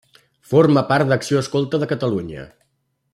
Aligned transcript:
Forma 0.53 0.83
part 0.93 1.11
d'Acció 1.11 1.43
Escolta 1.45 1.83
de 1.85 1.91
Catalunya. 1.95 2.47